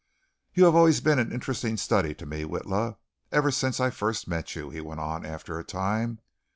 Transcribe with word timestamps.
"You 0.55 0.65
have 0.65 0.73
always 0.73 0.99
been 0.99 1.19
an 1.19 1.31
interesting 1.31 1.77
study 1.77 2.15
to 2.15 2.25
me, 2.25 2.41
Witla, 2.43 2.97
ever 3.31 3.51
since 3.51 3.79
I 3.79 3.91
first 3.91 4.27
met 4.27 4.55
you," 4.55 4.71
he 4.71 4.81
went 4.81 4.99
on, 4.99 5.27
after 5.27 5.59
a 5.59 5.63
time. 5.63 6.17